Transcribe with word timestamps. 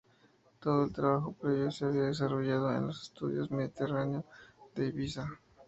Todo 0.59 0.85
el 0.85 0.91
trabajo 0.91 1.31
previo 1.33 1.69
se 1.69 1.85
había 1.85 2.05
desarrollado 2.05 2.73
en 2.75 2.87
los 2.87 3.03
Estudios 3.03 3.51
Mediterráneo 3.51 4.25
de 4.73 4.87
Ibiza. 4.87 5.27